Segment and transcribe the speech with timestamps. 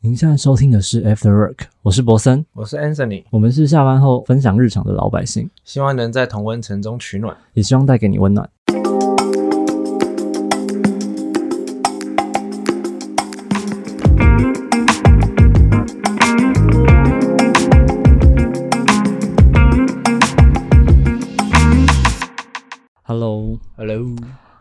[0.00, 7.36] 您现在收听的是 After Work，我是博森，我是 Anthony，我们是下班后分享日常的老百姓，希望能在同温层中取暖。
[7.54, 8.48] 也希望带给你温暖。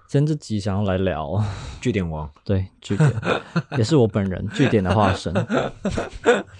[0.10, 1.44] 今天这集想要来聊，
[1.82, 3.14] 据点王 对据点，
[3.78, 5.34] 也是我本人 据点的化身。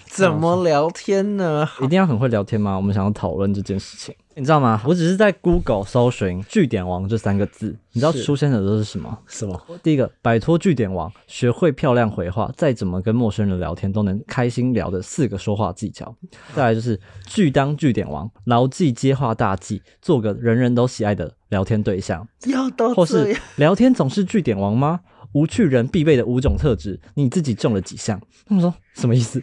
[0.04, 1.66] 怎么聊天呢？
[1.80, 2.76] 一定要很会聊天吗？
[2.76, 4.80] 我们想要讨论这件事情，你知道吗？
[4.86, 9.18] 我只是在 Google 搜寻“据点王”这三个字，你知道出现的都是什么？
[9.26, 9.60] 什么？
[9.82, 16.14] 第一个，摆脱据点王，学会漂亮回话，再怎么跟陌生人聊天都能开心聊的四个说话技巧。
[16.54, 22.28] 再来就是拒当据点王，牢记接话大忌，做个人人都喜爱的聊天对象。
[22.46, 25.00] 要到或是聊天总是据点王吗？
[25.32, 28.20] 无趣人必备的五种特质，你自己中了几项？
[28.46, 29.42] 他们说什么意思？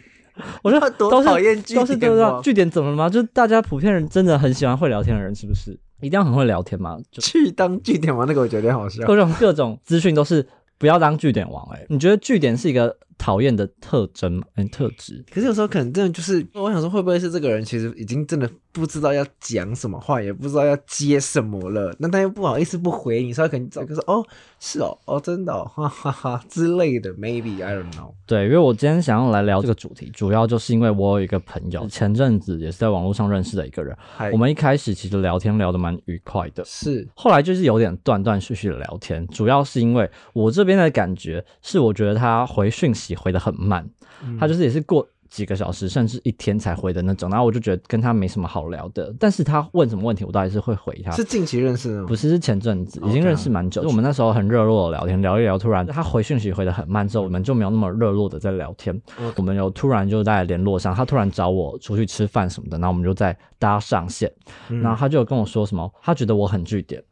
[0.62, 3.08] 我说 是讨厌据都是点王对啊据点怎么了吗？
[3.08, 5.78] 就是大家普遍人真的很喜欢会聊天的人，是不是？
[6.00, 6.98] 一定要很会聊天吗？
[7.10, 9.06] 就去当据点王那个，我觉得好笑。
[9.06, 10.46] 各种各种资讯都是
[10.78, 11.78] 不要当据点王、欸。
[11.78, 14.42] 哎，你觉得据点是一个讨厌的特征吗？
[14.56, 15.24] 嗯，特质？
[15.32, 24.24] 可是有时候可能真的就是，我想说会不会是这个人其实已经真的不知道要讲什么话，也不知道要接什么了，那他又不好意思不回你，所以他可能找个说哦
[24.60, 28.12] 是哦哦真的、哦、 哈哈哈之类的，maybe I don't know。
[28.26, 33.96] 对，因为我今天想要来聊这个主题，主要就是因为我有一个朋友，前阵子也是在网络上认识的一个人。
[34.16, 43.86] 嗨我们一开始其实聊天聊得蛮愉快的，是后来就是有点断断续续的聊天，主要是因为我这边的感觉是，我觉得他回讯息回得很慢，
[44.24, 51.10] 嗯他就是也是过几个小时甚至一天才回的那种，然后我就觉得跟他没什么好聊的，但是他问什么问题，我都还是会回他。
[51.10, 52.06] 是近期认识的吗？
[52.06, 58.98] 不是，是前阵子已经认识蛮久，就我们那时候很热络的聊天，聊一聊，突然他回讯息回得很慢，之后我们就没有那么热络的在聊天。
[59.34, 64.32] 我们有突然就在联络上，他突然找我出去吃饭什么的，然后我们就在搭上线，
[64.68, 67.02] 嗯然后他就跟我说什么，他觉得我很据点。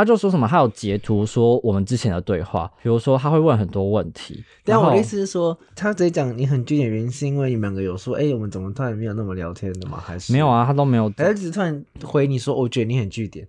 [0.00, 10.02] 他就说什么，他有截图说我们之前的对话，比如说他会问很多问题，但我的意思是说，他直接讲你很据点，原因是因为你们两个有说，哎、我们怎么突然没有那么聊天的吗？
[10.02, 10.48] 还是没有？
[10.48, 13.46] 啊，他都没有还是只是突然回你说，我觉得你很据点。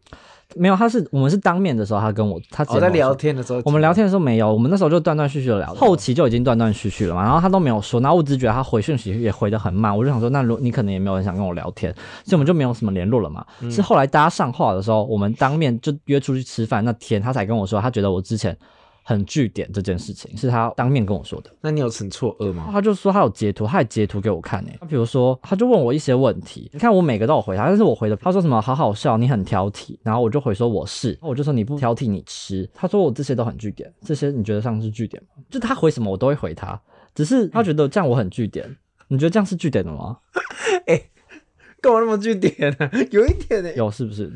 [0.55, 11.93] 没有，他是我们是当面的时候，他跟我他在聊天的时候，我们聊天的时候没有，我们那时候就断断续续的聊，后期就已经断断续续了嘛，然后他都没有说，然后我只觉得他回讯息也回的很慢，我就想说，那如你可能也没有很想跟我聊天，
[12.25, 13.45] 所以我们就没有什么联络了嘛。
[13.69, 18.55] 是后来大家上话的时候，我们当面就约出去吃饭那天，他才跟我说，他觉得我之前
[19.03, 21.51] 很据点这件事情，是他当面跟我说的。
[21.61, 22.69] 那你有很错愕吗？
[22.71, 35.43] 他就说他有截图，他还截图给我看诶、他比如说，他就问我一些问题，你看我每个都有回答，但是我回的他说什么好好笑，你很挑剔，然后我就回说我是，我就说你不挑剔你吃，他说我这些都很据点，这些你觉得像是据点吗？
[35.49, 36.79] 就他回什么我都会回他，
[37.15, 40.17] 只是他觉得这样我很据点，你觉得这样是据点的吗？
[41.81, 44.31] 干嘛那么据点呢、 有一点呢、有是不是？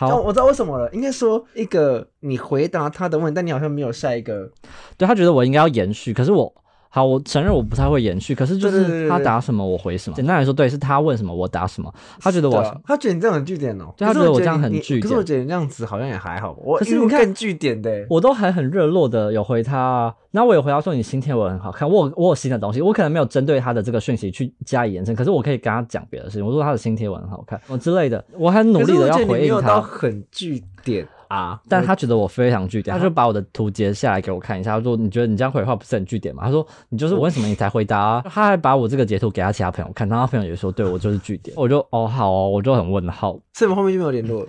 [0.00, 4.50] 哦，好，我知道为什么了，应该说一个你回答他的问题，但你好像没有下一个。
[4.96, 6.54] 对他觉得我应该要延续，可是我。
[6.90, 10.16] 好，我承认我不太会延续，可是就是他答什么我回什么。
[10.16, 11.92] 简单来说，对，是他问什么我答什么。
[12.20, 31.60] 他觉得我他觉得你这样很据点哦、对他觉觉得我这样很据点可是我觉得你这样子好像也还好，我可是你看据点的欸、我都还很热络的有回他啊，然后我有回他说你新贴文很好看，我有我有新的东西，我可能没有针对他的这个讯息去加以延伸，可是我可以跟他讲别的事情，我说他的新贴文很好看，我之类的，我很努力的要回应他，到很据点啊。
[31.68, 36.42] 但他觉得我非常据点，他就把我的图截下来给我看一下，他说你觉得你这样回话不是很据点吗？
[36.44, 44.48] 他说你就是我问什么你才回答啊， 他还把我这个截图给他其他朋友看，然后他朋友也说对我就是据点，我就哦好哦，我就很问号，所以我们后面就没有联络了。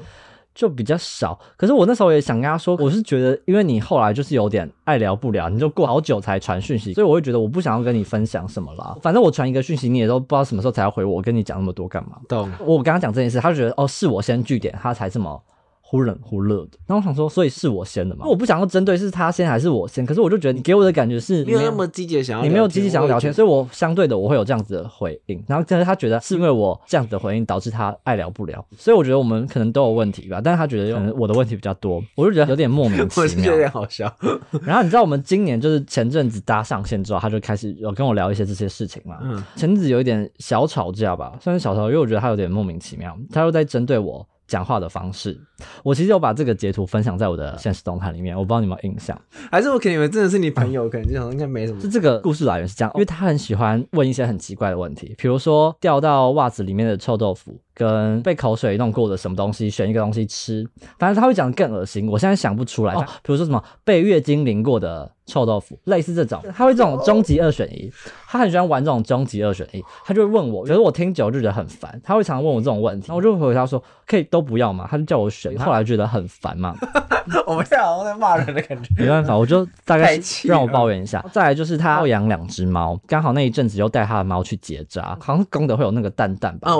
[0.55, 1.39] 就比较少。
[1.55, 8.93] 可是我那时候也想跟他说，我是觉得，因为你后来就是有点爱聊不聊，你就过好久才传讯息，所以我会觉得我不想要跟你分享什么啦。
[9.01, 12.17] 反正我传一个讯息，你也都不知道什么时候才要回我，我跟你讲那么多干嘛？
[12.27, 12.51] 懂。
[12.59, 15.41] 我跟他讲这件事，他就觉得哦，是我先据点，他才这么。
[15.89, 18.23] 忽冷忽热的，然后我想说，所以是我先的嘛？
[18.27, 25.43] 我不想要针对是他先还是我先，可是我就觉得你给我的感觉是没有那么积极想要，你没有积极想要聊天，所以以我相对的我会有这样子的回应。
[25.47, 30.39] 然后但是他觉得是因为我这样子的回应导致他爱聊不聊，所以我觉得我们可能都有问题吧。
[30.43, 33.57] 但是他觉得可能我的问题比较多，我就觉得有点莫名 其妙是有。
[33.57, 34.15] 点好笑。
[34.61, 39.17] 然后你知道我们今年就是前阵子搭上线之后，他就开始有跟我聊一些这些事情嘛。
[39.23, 45.39] 嗯，前阵子有一点小吵架吧，算是小吵，因为我觉得他有点莫名其妙，他又在针对我讲话的方式。
[45.83, 49.19] 我其实有把这个截图分享在我的现实动态里面，我不知道你有没有印象。
[49.51, 51.89] 还是我可能以为真的是你朋友，可能就想说应该没什么就。
[51.89, 60.67] 这个故事来源是这样，因为他很喜欢问一些很奇怪的问题，比如说掉到袜子里面的臭豆腐，跟被口水弄过的什么东西，选一个东西吃，
[60.97, 62.07] 反正他会讲得更恶心。
[62.07, 67.91] 我现在想不出来，哦，比如说什么被月经淋过的臭豆腐，类似这种， 他会这种终极二选一，
[68.27, 76.75] 他很喜欢玩这种终极二选一，他就会问我，可是我听久了就觉得很烦，他会常常问我这种问题，然后我就回答说可以都不要嘛，他就叫我选，后来觉得很烦嘛，
[77.45, 78.89] 我们现在好像在骂人的感觉。
[78.97, 81.23] 没办法，我就大概让我抱怨一下。
[81.31, 86.71] 再来就是他要养两只猫，刚好那一阵子又带他的猫去结扎，好像公的会有那个蛋蛋吧？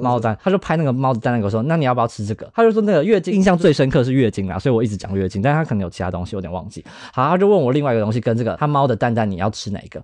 [0.00, 2.50] 猫蛋，他就拍那个猫的蛋蛋给我说，那你要不要吃这个？
[2.54, 6.84] 他就说那个月经，印象最深刻是月经啊，所以我一直讲月经，但他可能有其他东西，有点忘记。
[7.12, 10.02] 好，他就问我另外一个东西跟这个他猫的蛋蛋你要吃哪一个？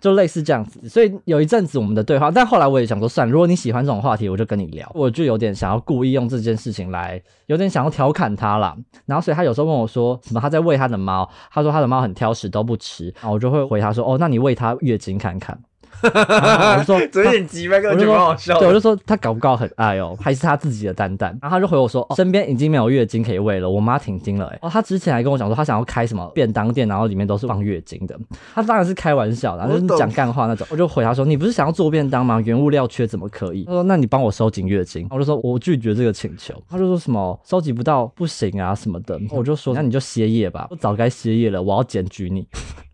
[0.00, 4.90] 就类似这样子，所以有一阵子我们的对话，但后来我也想说，算了，如果你喜欢这种话题，我就跟你聊。
[4.94, 8.76] 我就有点想要故意用这件事情来，有点想要调侃他啦。
[9.06, 13.06] 然后所以他有时候问我说，什么他在喂他的猫，他说他的猫很挑食，都不吃。
[13.20, 15.58] 然后我就会回他说，哦，那你喂他月经看看。
[16.02, 18.74] 我就说， 有点急掰，跟我就我觉得好笑，对，我。
[18.74, 21.30] 就说他搞不搞很爱哦，还是他自己的蛋蛋？
[21.40, 24.58] 然后他就回我说，哦，身边已经没有月经可以喂了，我妈停经了、欸。
[24.62, 28.18] 哦，他之前还跟我讲说，他想要开什么便当店，然后里面都是放月经的。
[28.52, 30.66] 他当然是开玩笑的，就是讲干话那种。
[30.70, 32.40] 我就回他说，你不是想要做便当吗？
[32.40, 33.64] 原物料缺怎么可以？
[33.64, 35.06] 他说，那你帮我收紧月经。
[35.10, 36.54] 我就说我拒绝这个请求。
[36.68, 39.18] 他就说什么收集不到不行啊什么的。
[39.30, 42.44] 我就说，那你就歇业吧，我早该歇业了，我要检举你。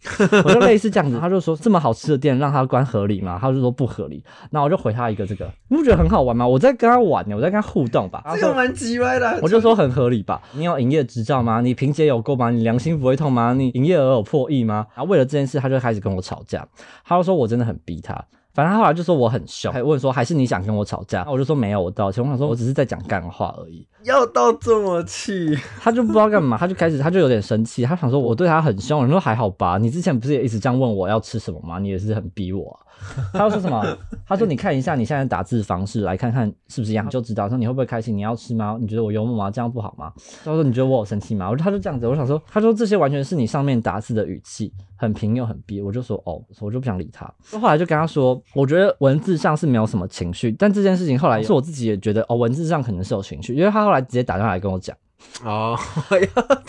[0.45, 3.39] 我就类似这样子，他就说这么好吃的店让他关合理吗？
[3.41, 4.25] 他就说不合理。
[4.51, 6.47] 那我就回他一个这个，你不觉得很好玩吗？
[6.47, 8.23] 我在跟他玩呢，我在跟他互动吧。
[8.35, 9.39] 这个蛮急歪的。
[9.43, 10.41] 我就说很合理吧。
[10.53, 11.61] 你有营业执照吗？
[11.61, 12.51] 你凭借有够吗？
[12.51, 13.53] 你良心不会痛吗？
[13.53, 14.87] 你营业额有破亿吗？
[14.95, 16.67] 然后为了这件事，他就开始跟我吵架。
[17.05, 18.25] 他就说我真的很逼他。
[18.61, 21.25] 反正他后来就说我很凶，还问说还是你想跟我吵架？
[21.27, 22.23] 我就说没有，我道歉。
[22.23, 23.87] 我想说我只是在讲干话而已。
[24.03, 31.79] 要到这么气，他就不知道干嘛，他就开始他就有点生气，他想说我对他很凶，我说还好吧，你之前不是也一直这样问我要吃什么吗？
[31.79, 32.77] 你也是很逼我啊、
[33.33, 33.85] 他又说什么？
[34.27, 38.17] 他说你看一下你现在打字方式，来看看是不是一样，就知道说你会不会开心？
[38.17, 38.77] 你要吃吗？
[38.81, 39.51] 你觉得我幽默吗？
[39.51, 40.13] 这样不好吗？
[40.45, 41.49] 他说你觉得我有生气吗？
[41.51, 47.33] 我说他就这样子，我想说，他说这些完全是你上面打字的语气，很平又很憋，我就说哦，我就不想理他。
[47.59, 54.97] 后来就跟他说，我觉得文字上是没有什么情绪，但这件事情后来是我自己也觉得哦，文字上可能是有情绪，因为他后来直接打电话来跟我讲。
[55.45, 55.79] 哦，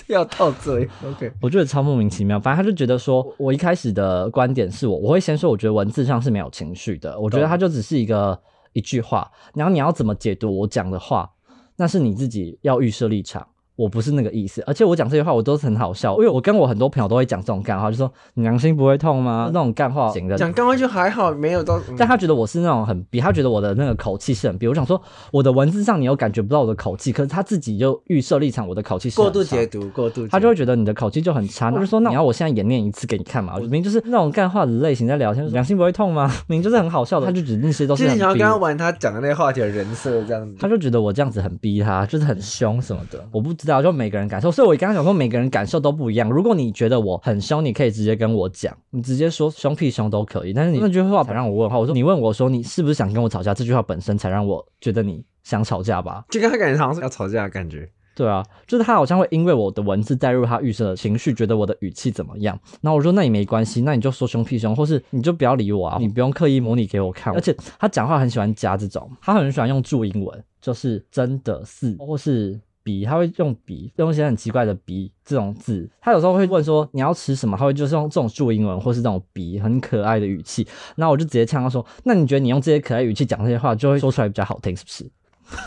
[0.08, 2.40] 要要到这里，OK， 我觉得超莫名其妙。
[2.40, 8.40] 反正他就觉得说，我一开始的观点是我，我会先说，我觉得文字上是没有情绪的，我觉得它就只是一个
[8.74, 11.30] 一句话，然后你要怎么解读我讲的话，
[11.76, 13.48] 那是你自己要预设立场。
[13.82, 19.50] 我不是那个意思，而且我讲这些话我都是很好笑，因为我跟我很多朋友都会讲这种干话，就说你良心不会痛吗？
[19.52, 20.38] 那种干话型的。
[20.38, 21.80] 讲干话就还好，没有到。
[21.90, 24.68] 嗯但他觉得我是那种很逼，他觉得我的那个口气是很逼。
[24.68, 25.02] 我想说，
[25.32, 33.54] 我的文字上你又感觉不到我的口气，可是他自己就预设立场，我的口气是过度解读，过度他就会觉得你的口气就很差，他就说那你要我现在演练一次给你看嘛？
[33.56, 36.28] 我明明就是那种干话的类型在聊天，良心不会痛吗？
[36.48, 40.56] 明明就是很好笑的，他就觉得那些都就是是很逼你想要跟他玩他讲的那些话题的人设这样子。
[40.60, 46.28] 他就觉得我这样子很逼他，就是很凶什么的，我不知道，就每个人感受，所以我刚刚讲说每个人感受都不一样。
[46.28, 50.54] 如果你觉得我很凶，你可以直接跟我讲，你直接说凶屁凶都可以。
[50.54, 56.26] 但是你那句话才让我问号，我说你问我说你是不是想跟我吵架，这句话本身才让我觉得你想吵架吧？
[56.32, 57.88] 就跟他感觉好像是要吵架的感觉。
[58.14, 62.60] 对啊，就是他好像会因为我的文字带入他预设的情绪，觉得我的语气怎么样。
[62.82, 67.34] 然后我说那也没关系，那你就说凶屁凶，或是你就不要理我啊，你不用刻意模拟给我看。
[67.34, 72.60] 而且他讲话很喜欢加这种，他很喜欢用注音文，就是真的是或是。
[72.84, 85.12] 笔他会用笔用一些很奇怪的笔这种字，他有时候会问说你要吃什么，他会就是用这种注英文或是这种笔很可爱的语气，然后我就直接呛他说，那你觉得你用这些可爱语气讲这些话，就会说出来比较好听，是不是？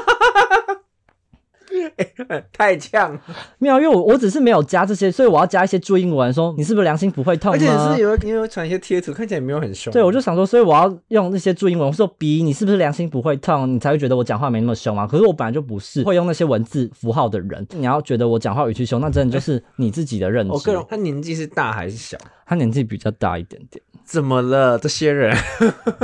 [2.54, 3.20] 太呛，
[3.58, 7.52] 没有，因为我我只是没有加这些，所以我要加一些注英文，说你是不是良心不会痛？
[7.52, 9.92] 而且是有你有传一些贴图，看起来没有很凶。
[9.92, 15.08] 对，我就想说，所以我要用那些注英文，我说逼你是不是良心不会痛，你才会觉得我讲话没那么凶啊？
[15.08, 20.52] 可是我本来就不是会用那些文字符号的人，你要觉得我讲话语气凶，那真的就是你自己的认知。
[20.54, 22.18] 我个人，他年纪是大还是小？
[22.48, 24.80] 他年纪比较大一点点，怎么了？
[24.80, 25.36] 这些人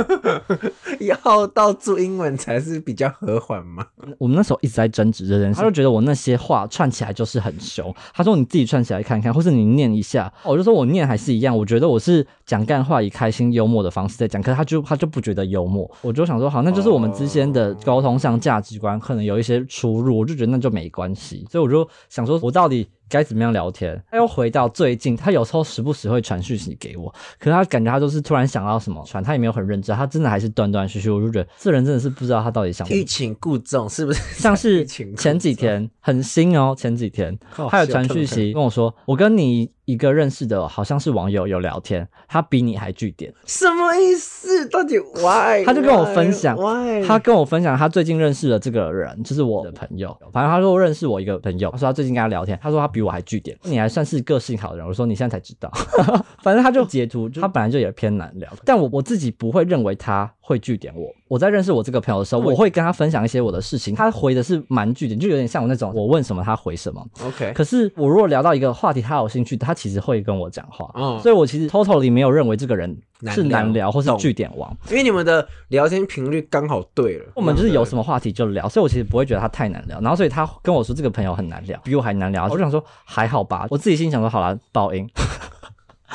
[1.00, 3.86] 要到注英文才是比较和缓吗？
[4.18, 7.92] 我们那时候一直在争执这件事，他就觉得我那些话串起来就是很凶。
[8.12, 10.30] 他说你自己串起来看看，或是你念一下。
[10.42, 15.90] 我就说我念还是一样，我觉得我是讲干话以开心幽默的方式在讲，可是他就他就不觉得幽默。
[16.02, 21.46] 我就想说好，那就是我们之间的沟通上价值观可能有一些出入，我就觉得那就没关系。
[21.50, 22.86] 所以我就想说，我到底。
[23.08, 24.00] 该怎么样聊天？
[24.10, 27.08] 他又回到最近，他有时候时不时会传讯息给我，
[27.38, 31.10] 可是他感觉他就是突然想到什么传，他也没有很认真，他真的还是断断续续。
[31.10, 33.04] 我就觉得这人真的是不知道他到底想欲。
[33.04, 34.20] 擒故纵是不是？
[34.40, 37.38] 像是前几天很新哦，前几天
[37.70, 43.32] 他有传讯息跟我说，我跟你一个认识的好像是网友有聊天，他比你还据点。
[43.46, 44.66] 什么意思？
[44.68, 45.62] 到底 why？
[45.64, 47.06] 他就跟我分享 why？
[47.06, 50.16] 他跟我分享他最近认识的这个人，就是我的朋友。
[50.32, 54.86] 反正他说认识我一个朋友，他说他最近跟他聊天，他说他比我还据点，你还算是个性好的人。
[54.86, 55.70] 我说你现在才知道，
[56.42, 61.10] 反正他就截图，就他本来就也偏难聊，但我我自己不会认为他会据点我。
[61.26, 67.02] 我在认识我这个朋友的时候，我会跟他分享一些我的事情，他回的是蛮据点，就有点像我那种我问什么他回什么。
[67.24, 72.94] OK，可是我如果聊到一个话题，他有兴趣，他其实会跟我讲话，嗯所以我其实 totally 没有认为这个人
[73.28, 74.70] 是难聊或是懂据点王。
[74.90, 80.00] 因为你们的聊天频率刚好对了，我们就是有什么么话题就聊，所以我其实不会觉得他太难聊。
[80.00, 83.68] 然后所以他跟我说这个朋友很难聊，比我还难聊，我就想说还好吧。
[83.70, 85.08] 我自己心想说好了，报应。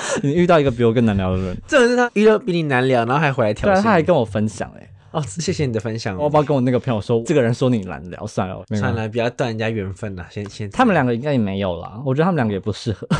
[0.23, 13.07] 你遇到一个比我更难聊的人，这人是他遇到比你难聊，然后还回来挑对啊，衅你，他还跟我分享哎、哦，谢谢你的分享我要不要跟我那个朋友说，这个人说你难聊，算了，没关系算了，不要断人家缘分了，先先他们两个应该也没有啦，我觉得他们两个也不适合。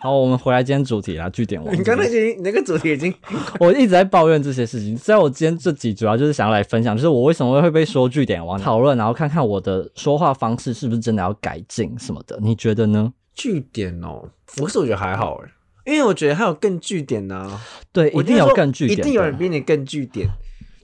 [0.00, 1.74] 好，我们回来今天主题啦，据点王。
[1.76, 3.12] 你刚才已经你那个主题已经
[3.58, 13.12] 我一直在抱怨这些事情，虽然我今天这集主要就是想要来分享，就是我为什么会被说据点王讨论，然后看看我的说话方式是不是真的要改进什么的，你觉得呢？
[13.38, 15.50] 据点哦，可是我觉得还好哎，
[15.92, 17.58] 因为我觉得还有更据点呢，
[17.92, 20.28] 对，一定有更据点，一定有人比你更据点。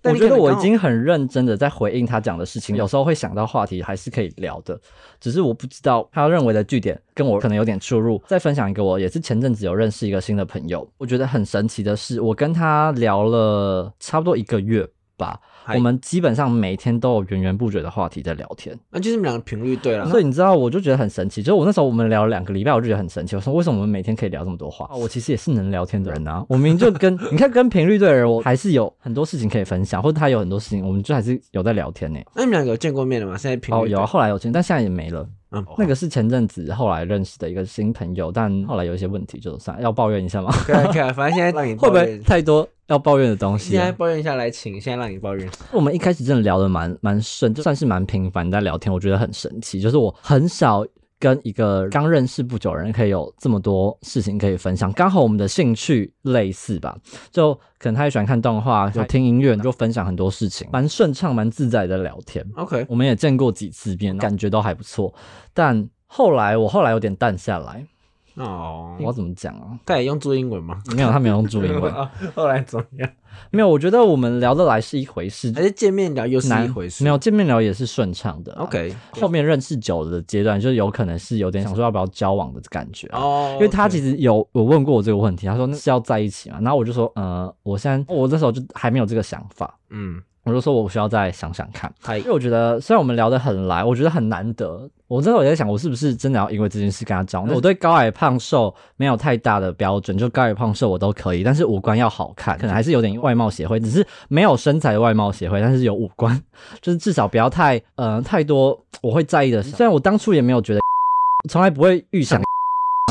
[0.05, 4.79] 我觉得我已经很认真的在回应他讲的事情，有时候会想到话题还是可以聊的，
[5.19, 8.23] 只是我不知道他认为的据点跟我可能有点出入。
[8.29, 18.79] 再分享一个，我也是前阵子有认识一个新的朋友，我觉得很神奇的是，我跟他聊了差不多一个月吧，嗨我们基本上每天都有源源不绝的话题在聊天。
[18.91, 21.43] 那就是你们两个频率对了，所以你知道，我就觉得很神奇。
[21.43, 23.37] 就是我那时候我们聊了两个礼拜，我就觉得很神奇。
[23.37, 24.89] 我说为什么我们每天可以聊这么多话？
[24.97, 26.45] 我其实也是能聊天的人啊。
[26.49, 32.19] 我明明就跟 你看跟频率对的人，我还是有很多事情可以分享，或者他有很多事情，我们就还是有在聊天呢。
[32.35, 33.37] 那你们两个有见过面了吗？
[33.37, 35.27] 现在频率哦，有啊，后来有见，但现在也没了。
[35.55, 40.51] 嗯，那个是前阵子后来认识的一个新朋友，但后来有一些问题，就算要抱怨一下吗？
[40.67, 45.49] 可以可以，反正现在让你 会不会太多要抱怨的东西啊、现在抱怨一下来，请现在让你抱怨。
[45.73, 49.81] 我们一开始真的聊的蛮蛮顺，就算是蛮频繁在聊天，我觉得很神奇。
[49.81, 50.85] 就是我很少
[51.19, 56.97] 跟一个刚认识不久的人可以有这么多事情可以分享，刚好我们的兴趣类似吧，
[57.31, 62.45] 就可能他也喜欢看动画，就听音乐，就分享很多事情，蛮顺畅、蛮自在的聊天。
[62.57, 65.15] OK，我们也见过几次面，感觉都还不错。
[65.53, 67.87] 但后来我后来有点淡下来，
[68.35, 69.79] 哦，我要怎么讲啊？
[69.87, 70.83] 他也用注英文吗？
[70.97, 71.93] 没有，他没有用注英文，
[72.35, 73.09] 后来怎么样？
[73.51, 73.69] 没有。
[73.69, 77.05] 我觉得我们聊得来是一回事，还是见面聊又是难一回事？
[77.05, 78.63] 没有见面聊也是顺畅的啊。
[78.63, 83.21] OK，后面认识久了的阶段，就是有可能是有点想说要不要交往的感觉啊。
[83.21, 94.89] 哦，因为他其实实有我问过我这个问题，他说那是要在一起嘛，然后我就说，呃，我现在我那时候就还没有这个想法，嗯，我就说我需要再想想看，因为我觉得虽然我们聊得很来，我觉得很难得。
[95.07, 97.51] 我真的有在想，我是不是真的要因为这件事跟他交往？
[97.55, 106.43] 我对高矮胖瘦没有太大的标准，就高矮胖瘦我都可以，但是五官要好看，可能还是有点外貌协会，只是没有身材的外貌协会，但是有五官，
[106.81, 109.71] 就是至少不要太呃太多我会在意的事。
[109.71, 110.81] 虽然我当初也没有觉得，
[111.49, 112.43] 从来不会预想。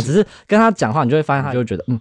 [0.03, 1.97] 只是跟他讲话，你就会发现他就会觉得，嗯，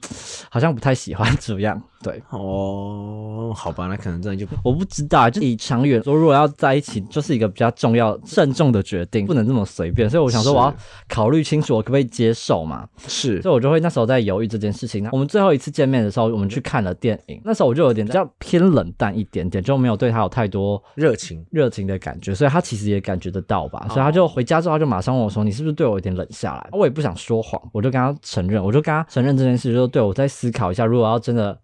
[0.50, 1.80] 好像不太喜欢 这样。
[2.02, 10.10] 对，哦，好吧，那可能真的就我不知道，就以长远说，如果要在一起，就是一个比较重要、慎重的决定，不能这么随便。
[10.10, 10.74] 所以我想说，我要
[11.08, 12.86] 考虑清楚，我可不可以接受嘛？
[13.06, 15.08] 是所以我就会那时候在犹豫这件事情。
[15.12, 21.44] 我们最后一次见面的时候，我们去看了电影，那时候我就有点比较偏冷淡一点点，就没有对他有太多热情。
[21.50, 31.58] 热情的感觉，所以他其实也感觉得到吧，所以他就回家之后他就马上问我说：“你是不是对我有点冷下来？”我也不想说谎，我就跟他承认，我就跟他承认这件事，就是对我再思考一下，如果要真的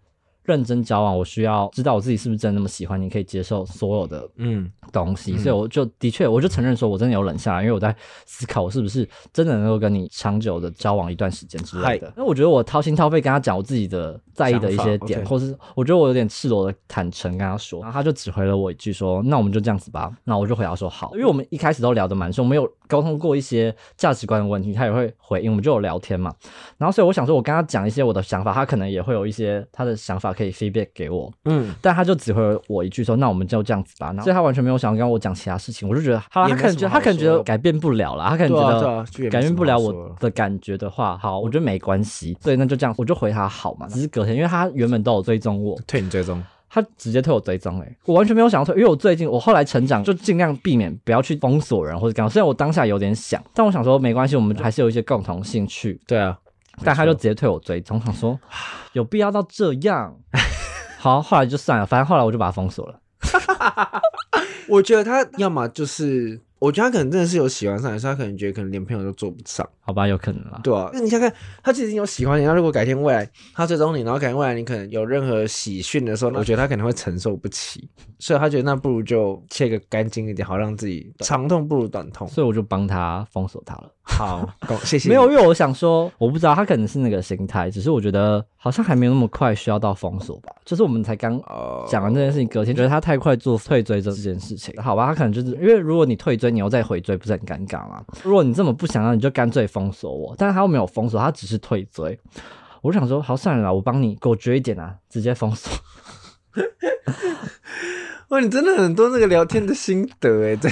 [0.49, 12.11] 认真交往，我需要知道我自己是不是真的那么喜欢你，可以接受所有的嗯，东西，所以我就的确我就承认说我真的有冷下来，因为我在思考我是不是真的能够跟你长久的交往一段时间之类的。
[12.17, 26.33] 那我觉得我掏心掏肺跟他讲我自己的在意的一些点或是我觉得我有点赤裸的坦诚跟他说，然后他就只回了我一句说：“那我们就这样子吧。”那我就回答说：“好。”因为我们一开始都聊得蛮顺，我们有沟通过一些价值观的问题，他也会回应，我们就有聊天嘛。
[26.77, 31.31] 然后所以我想说，我跟他讲一些我的想法，他可能也会有一些他的想法可以 feedback 给我。
[31.45, 43.87] 嗯，但他就只回了我一句说：“那我们就这样子吧。”然后所以他完全没有想要跟我讲其他事情，我就觉得，好他可能觉得他可能觉得改变不了了，他可能觉得改变不了我的的感觉的话，好，我觉得没关系，所以那就这样，我就回他好嘛。
[43.89, 46.43] 只是隔天，因为他原本都有追踪我，退你追踪。
[46.71, 52.31] 他直接退我追踪哎、我完全没有想要退，因为我最近我后来成长就尽量避免不要去封锁人或者干嘛。
[52.31, 56.39] 虽然我当下有点想，但我想说没关系，我们还是有一些共同兴趣，对啊，
[56.85, 58.39] 但他就直接退我追踪，想说
[58.93, 60.15] 有必要到这样？
[60.99, 63.01] 好，后来就算了，反正后来我就把他封锁了。
[64.69, 69.67] 我觉得他要么就是，我觉得他可能真的是有喜欢上，但是他可能觉得可能连朋友都做不上。
[69.89, 70.61] 好吧，有可能啦。
[70.63, 82.29] 对啊，那你想看，他其实有喜欢你，那如果改天未来他追踪你，然后改天未来你可能有任何喜讯的时候，我觉得他可能会承受不起，所以他觉得那不如就切个干净一点，好让自己长痛不如短痛。
[82.29, 83.91] 所以我就帮他封锁他了。
[84.03, 85.09] 好，恭谢谢。
[85.09, 90.51] 没有，因为我想说，我不知道他可能是那个心态，只是我觉得好像还没有那么快需要到封锁吧。
[90.65, 95.07] 就是我们才刚哦讲完这件事情，隔天觉得他太快做退追这件事情，好吧？
[95.07, 98.03] 他可能就是因为如果你退追，你又再回追，不是很尴尬吗？
[98.23, 102.19] 如果你这么不想要，你就干脆封锁我，但是他又没有封锁，他只是退追。
[102.83, 105.73] 我就想说，好算了啦，我帮你果决一点啊，直接封锁。
[108.29, 110.71] 哇，你真的很多那个聊天的心得哎， 对，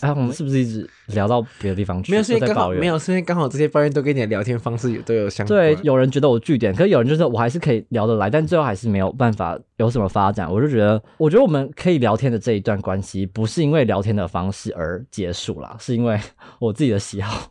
[0.00, 2.12] 哎，我们是不是一直聊到别的地方去？
[2.12, 2.86] 没有，是在刚好没。
[2.86, 5.58] 有，是因为刚好这些抱怨都跟你的聊天方式有都有相关。
[5.58, 10.50] 对，有人觉得我据点，可是有人就是我还是可以聊得来，但最后还是没有办法有什么发展。
[10.50, 16.18] 我就觉得，我觉得我们可以聊天的这一段关系，不是因为聊天的方式而结束啦，是因为
[16.58, 17.50] 我自己的喜好。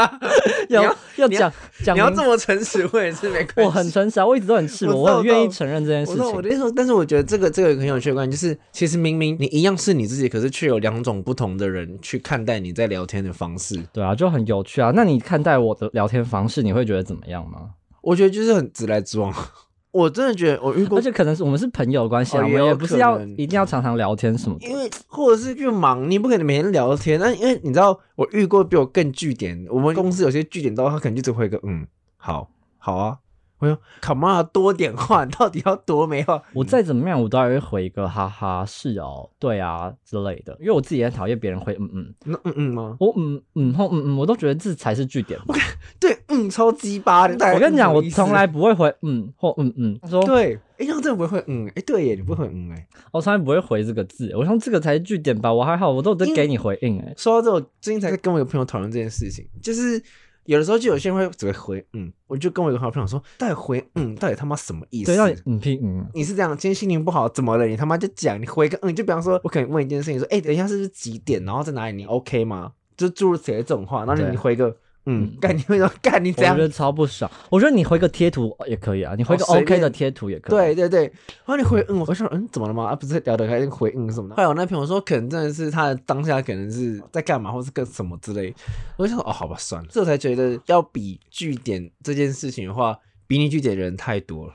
[0.68, 0.82] 要
[1.16, 1.52] 要讲
[1.84, 3.62] 讲明你要这么诚实，我也是没 关系。
[3.62, 6.42] 我很诚实啊，我一直都很赤裸，我很愿意承认这件事情。
[6.42, 13.80] 的意思说，但是我觉得这个这个很有趣的观点，就是其实明明你一样是你自己，可是却有两种不同的人去看待你在聊天的方式。
[13.92, 14.92] 对啊，就很有趣啊。
[14.94, 17.70] 那你看待我的聊天方式，你会觉得怎么样吗？
[18.02, 19.32] 我觉得就是很直来直往。
[19.96, 24.66] 我真的觉得我遇过而，且可能是我们是朋友关系啊，我也不是要一定要常常聊天什么的。
[24.68, 27.18] 因为或者是就忙，你不可能每天聊天。
[27.18, 31.86] 那因为你知道，我遇过比我更据点，我们公司有些据点到他可能就只会一个嗯，
[32.16, 33.16] 好，好啊。
[33.58, 36.42] 我说，靠妈，多点话，你 到底要多没话？
[36.52, 42.96] 我再怎么样，我都还会回一个哈哈，是哦，对啊之类的，因为我自己也很讨厌别人回嗯嗯，那嗯嗯吗？
[43.00, 45.38] 我嗯嗯后嗯嗯，我都觉得这才是据点。
[45.98, 47.34] 对，嗯，超鸡巴的。
[47.54, 52.86] 我跟你讲，我从来不会回嗯或嗯嗯，他说对，哎，那真的不会回嗯，哎，对耶，你不会回嗯，哎。
[53.12, 57.14] 我从来不会回这个字，我想这个才是据点吧，我还好，我都有在给你回应哎。
[57.16, 60.02] 说到这，我最近才跟我一个朋友讨论这件事情，就是
[60.46, 65.12] 有的时候就有些人会只会回嗯，我就跟我一个好朋友说，到底回嗯，到底他妈什么意思？
[65.12, 67.66] 对，让你嗯拼嗯，你是这样，今天心情不好，怎么了？
[67.66, 71.44] 你他妈就讲，你回个嗯，就比方说，我可能问一件事情，说，哎、等一下是不是几点？
[71.44, 71.96] 然后在哪里？
[71.96, 72.72] 你 OK 吗？
[72.96, 74.74] 就诸如此类这种话，然后你回个
[75.06, 76.66] 嗯嗯，干、你会说干你这样我觉？
[76.66, 77.30] 得超不爽。
[77.48, 80.74] 我觉得你回个贴图也可以啊，你回个 OK 的贴图也可以。
[80.74, 82.86] 对对对，然后你回嗯，我想嗯，怎么了吗？
[82.86, 84.36] 啊，不是聊得开，回嗯什么的。
[84.36, 88.52] 后来我那朋友说，可能真的是他的当下可能是在干嘛，或是干什么之类。
[88.96, 89.88] 我就想说，哦，好吧，算了。
[89.90, 94.54] 这才觉得要比据点这件事情的话，比你据点的人太多了，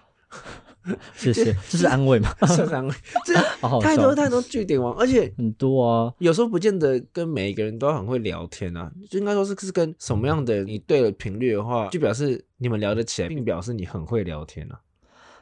[1.15, 2.29] 谢谢， 这是安慰嘛？
[2.47, 2.89] 是这样，
[3.25, 6.13] 就是安慰， 这太多太多据点王，而且很多啊。
[6.19, 14.79] 有时候不见得跟每一个人都很会聊天啊，就应该说是是跟什么样的你对了频率的话，就表示你们聊得起来，并表示你很会聊天啊。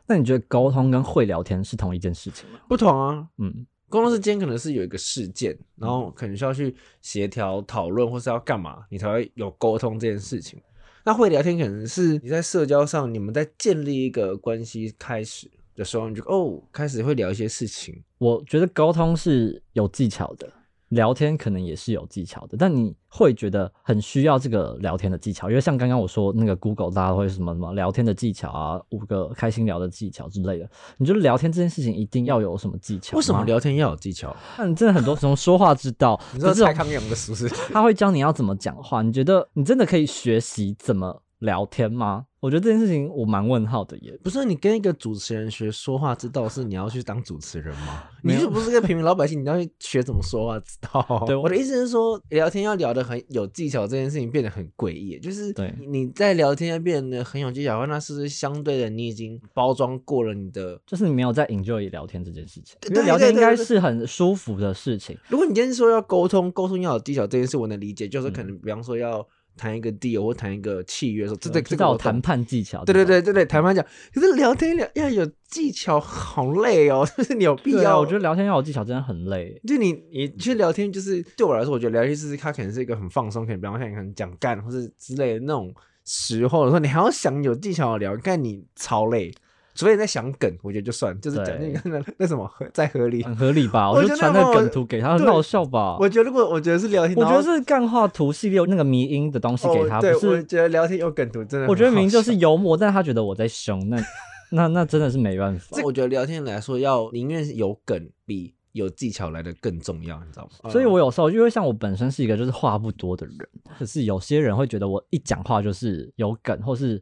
[0.08, 2.60] 那你觉得沟通跟会聊天是同一件事情吗？
[2.68, 10.60] 不同啊，嗯，工作室间可能是有一个事件，然后可能需要去协调讨论，或是要干嘛，你才会有沟通这件事情。
[11.04, 18.04] 那会聊天可能是你在社交上，你们在建立一个关系开始的时候，你就哦开始会聊一些事情。
[18.18, 20.52] 我觉得沟通是有技巧的，
[20.90, 30.70] 聊天可能也是有技巧的，但你会觉得很需要这个聊天的技巧，因为像刚刚我说那个 Google 大家会什么什么聊天的技巧啊，五个开心聊的技巧之类的。
[30.98, 33.18] 你觉得聊天这件事情一定要有什么技巧？
[33.18, 34.36] 为什么聊天要有技巧？
[34.58, 37.50] 嗯，真的很多什么说话之道， 你知道可是蔡康永的书是？
[37.74, 39.02] 他会教你要怎么讲话。
[39.02, 42.26] 你觉得你真的可以学习怎么聊天吗？
[42.40, 44.18] 我觉得这件事情我蛮问号的耶。
[44.24, 48.04] 不是你跟一个主持人学说话之道，是你要去当主持人吗？
[48.24, 51.24] 你就不是个平民老百姓，你要去学怎么说话之道。
[51.28, 55.20] 对我的意思是说，聊天要聊得很有技巧，这件事情变得很诡异。
[55.20, 60.80] 就是你你在聊天要变得很有技巧的话，那是不是相对的你已经包装过了你的？
[60.86, 65.18] 就是你没有在 enjoy 聊天这件事情，因对为聊天应该是很舒服的事情。
[65.28, 69.26] 如果你今天说要沟通，沟通要有技巧这件事，我能理解，就是嗯可能比方说要
[69.60, 78.00] 谈一个 deal 或谈一个契约的时候，这这这个谈判技巧，对对吧对对对，谈判讲，可是聊天聊要有技巧，好累哦， 就是你有必要。
[78.00, 79.62] 我觉得聊天要有技巧真的很累。
[79.68, 85.74] 就你你去聊天，就是对我来说，我觉得聊天就是它可能是一个很放松，可能比方像你可能讲干或是之类的那种
[86.06, 89.32] 时候的时候，你还要想有技巧的聊，干你超累。
[89.80, 93.24] 除非你在想梗，我觉得就算，就是讲那个 那那什么合在合理。
[93.24, 93.90] 很合理吧？
[93.90, 95.96] 我就传那个梗图给他，很好笑吧？
[95.98, 100.28] 我觉得如果我觉得是聊天，我觉得是干话图系列那个迷音的东西给他，哦、对，不是？
[100.28, 104.04] 我觉得聊天有梗图真的我觉得明明就是幽默，但他觉得我在凶，那
[104.52, 105.78] 那 那真的是没办法。
[105.86, 110.70] 我觉得聊天来说，要宁愿是有梗比有技巧来的更重要，你知道吗？
[110.70, 113.38] 所以我有时候因为像我本身是一个就是话不多的人，
[113.78, 117.02] 可是有些人会觉得我一讲话就是有梗，或是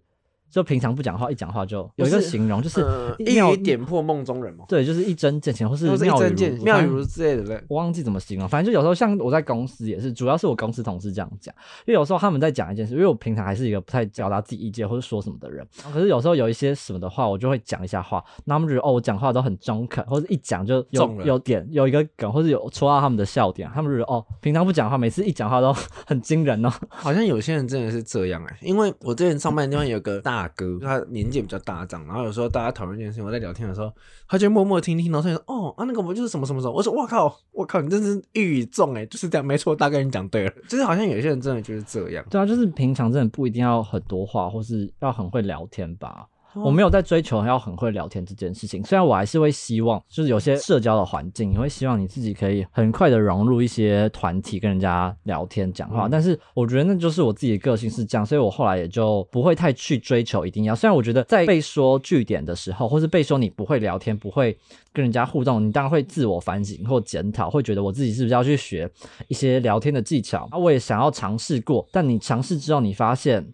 [0.49, 7.63] 就平常不讲话，一讲话就有一个形容，就是呃一语点破梦中人嘛，对，就是一针见血，或是妙语如妙语如之类的嘞。
[7.67, 11.53] 我忘记怎么形容，反正就有时候像我在公司也是，主要是我公司同事这样讲，
[11.85, 25.73] 因为有时候他们在讲一件事，因为我平常还是一个不太表达自己意见或者说什么的人，可是有时候有一些什么的话，我就会讲一下话，那他们觉得哦我讲话都很中肯，或者一讲就有有点有一个梗，或者有戳到他们的笑点，他们觉得哦平常不讲话，每次一讲话都
[26.07, 26.71] 很惊人哦。
[26.89, 33.91] 好像有些人真的是这样哎、因为我之前上班的地方有个大大哥，他年纪比较大张，然后有时候大家讨论一件事情，我在聊天的时候，
[34.27, 42.23] 他就默默听听，然后他就说哦啊那个我就是什么什么什么，我说哇靠，我靠你真是一语中哎、就是这样，没错，大概你讲对了，就是好像有些人真的就是这样。
[42.29, 46.27] 对啊，就是平常真的不一定要很多话，或是要很会聊天吧。
[46.57, 56.07] 哦我没有在追求要很会聊天这件事情，虽然我还是会希望，就是有些社交的环境，你会希望你自己可以很快的融入一些团体，跟人家聊天讲话。
[56.07, 60.75] 嗯但是我觉得那就是我自己的个性是这样，所以我后来也就不会太去追求一定要。
[60.75, 64.57] 虽然我觉得在被说据点的时候，或是被说你不会聊天，不会
[64.93, 68.89] 跟人家互动，你当然会自我反省或检讨，会觉得我自己是不是要去学
[69.27, 70.57] 一些聊天的技巧啊？
[70.57, 73.45] 我也想要尝试过，但你尝试之后，你发现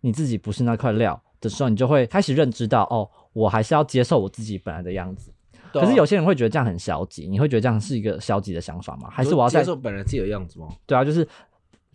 [0.00, 5.30] 你自己不是那块料的时候，你就会开始认知到，哦，我还是要接受我自己本来的样子。
[5.30, 5.34] 啊
[5.74, 9.08] 可是有些人会觉得这样很消极，你会觉得这样是一个消极的想法吗？
[9.10, 10.68] 还是我要接受本来自己的样子吗？
[10.86, 11.26] 对啊，就是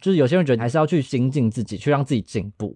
[0.02, 2.76] 就是有些人觉得还是要去精进自己，去让自己进步。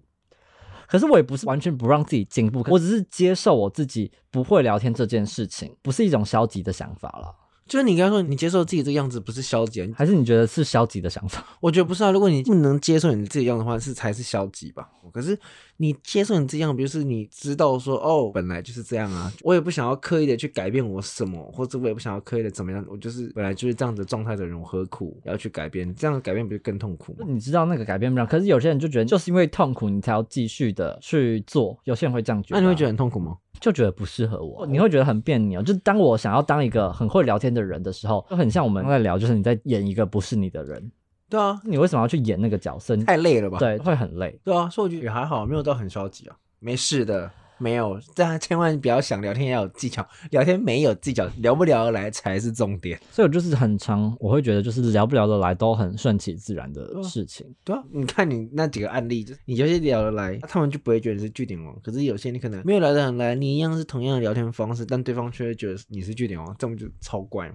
[0.86, 7.34] 可是我也不是完全不让自己进步，我只是接受我自己不会聊天这件事情，不是一种消极的想法了。
[7.66, 11.44] 就是你刚刚说你接受自己这个样子不是消极啊，还是你觉得是消极的想法？
[11.60, 14.88] 我觉得不是啊，如果你不能接受你自己样的话，是才是消极吧。
[15.12, 15.38] 可是
[15.76, 25.94] 你接受你自己样，比如是你知道说哦，本来就是这样啊，我也不想要刻意的去改变我什么，或者我也不想要刻意的怎么样，我就是本来就是这样子状态的人，我何苦要去改变？
[25.94, 27.26] 这样改变不是更痛苦吗？
[27.28, 31.78] 你知道那个改变不了，可是有些人就觉得就是因为痛苦，你才要继续的去做。
[31.84, 33.36] 有些人会这样觉得啊、那你会觉得很痛苦吗？
[33.62, 35.62] 就觉得不适合我，你会觉得很别扭。
[35.62, 40.90] 就当我想要当一个很会聊天的人的时候，就很像我们在聊，就是你在演一个不是你的人，
[41.30, 42.96] 对啊，你为什么要去演那个角色？
[42.96, 43.58] 你太累了吧？
[43.58, 44.38] 对，会很累。
[44.44, 47.30] 对啊，所以我觉得也还好，没有到很消极啊，没事的。
[47.62, 53.00] 没有，大家千万不要想聊天要有技巧，聊天没有技巧，聊不聊得来才是重点。
[53.10, 57.46] 所以我就是很常，我会觉得就是聊不聊得来都很顺其自然的嗯事情。
[57.64, 61.74] 对啊，你看你那几个案例，就是你有些聊得来，他们就不会觉得你是据点王。
[61.82, 67.54] 可是有些你可能没有聊得很来，你一样是同样的聊天方式，但对方却会觉得你是据点王，这种就超怪嘛。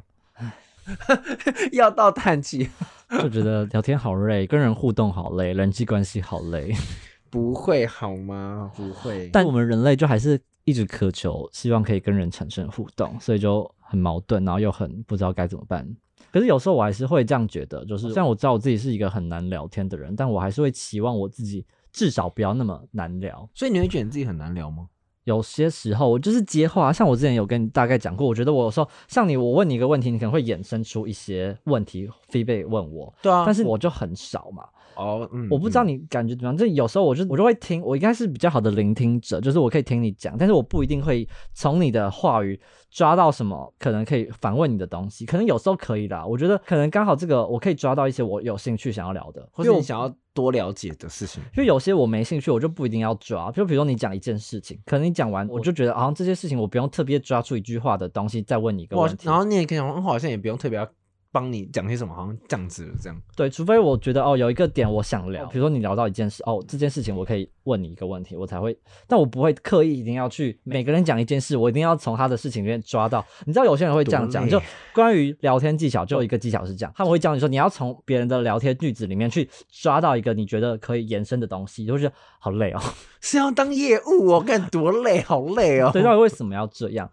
[1.73, 2.69] 要到叹气，
[3.21, 6.73] 就觉得聊天好累，跟人互动好累，人际关系好累。
[7.29, 8.71] 不会好吗？
[8.75, 9.29] 不会。
[9.31, 15.87] 但我们人类就还是一直渴求，希望可以跟人产生互动，所以就很矛盾，然后又很不知道该怎么办。
[16.31, 23.49] 可是有时候我还是会这样觉得，就是虽然我知道我自己是一个很难聊天的人，但我还是会期望我自己至少不要那么难聊。
[23.53, 24.87] 所以你会觉得你自己很难聊吗？
[25.23, 34.63] 有些时候我就是接话，像我之前有跟你大概讲过，我觉得我有时候像你，我问你一个问题，你可能会衍生出一些问题，feedback 问我，对啊但是我就很少嘛，
[34.97, 36.57] 哦，嗯，我不知道你感觉怎么样。
[36.57, 45.25] 这有时候我就我就会听，我应该是比较好的聆听者，就是我可以听你讲，但是我不一定会从你的话语抓到什么可能可以反问你的东西。
[45.25, 51.43] 可能有时候可以啦，我觉得可能刚好这个我可以抓到一些我有兴趣想要聊的，或者你想要多了解的事情。
[51.55, 53.51] 因为有些我没兴趣，我就不一定要抓。
[53.51, 59.27] 就比如说你讲一件事情，可能你讲完，我就觉得好像这些事情我不用特别抓出一句话的东西再问你一个我问题。
[59.27, 60.87] 然后你也可以讲，我好像也不用特别要
[61.37, 63.21] 帮你讲些什么，好像这样子这样。
[63.35, 73.23] 对，除非我觉得哦有一个点我想聊，比如说你聊到一件事，哦这件事情我可以问你一个问题，我才会，但我不会刻意一定要去每个人讲一件事，我一定要从他的事情里面抓到。
[73.45, 74.59] 你知道有些人会这样讲，就
[74.95, 82.81] 关于聊天技巧，就有一个技巧是这样，他们会教你说你要从别人的聊天句子里面去抓到一个你觉得可以延伸的东西，就会觉得好累哦。
[83.21, 85.91] 是要当业务哦，干多累，好累哦。
[85.93, 87.07] 对，到底为什么要这样？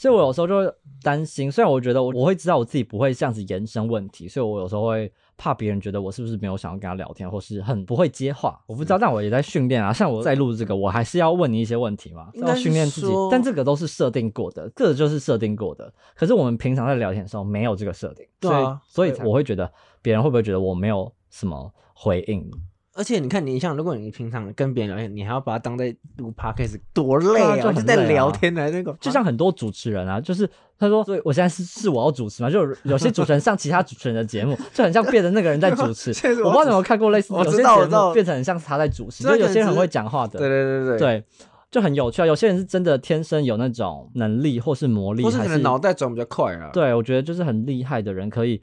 [0.00, 8.58] 所以我有时候就会担心，虽然我觉得我我会知道我自己不会这样子延伸问题，所以我有时候会怕别人觉得我是不是没有想要跟他聊天，或是很不会接话。
[8.66, 9.92] 我不知道，但我也在训练啊。
[9.92, 13.12] 像我在录这个，我还是要问你一些问题嘛，要训练自己。
[13.30, 15.92] 但这个都是设定过的，这个就是设定过的。
[16.16, 22.50] 可是我们平常在聊天的时候没有这个设定，对啊所以对所以我会觉得别人会不会觉得我没有什么回应？
[22.94, 27.52] 而且你看，你像如果你平常跟别人聊天，你还要把它当在录 podcast，多累啊！
[27.54, 36.12] 对啊就很就在聊天的那个，就像很多主持人啊，就是他说，所以我现在是是我要主持嘛，就有有些主持人上其他主持人的节目，就很像变成那个人在主持。
[36.14, 41.24] 现在是我我不知道你有没有看过类似，我知有些节道我知道目变成很像他在主持，这就有些人很会讲话的，对对对对，对，
[41.70, 42.26] 就很有趣啊。
[42.26, 46.70] 有些人是真的天生有那种能力或是魔力，或是还可能脑袋转比较快啊。
[46.72, 48.60] 对，我觉得就是很厉害的人可以